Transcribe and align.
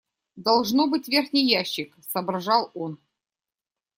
Должно 0.35 0.87
быть, 0.87 1.07
верхний 1.07 1.47
ящик,— 1.47 1.95
соображал 2.09 2.71
он. 2.73 2.99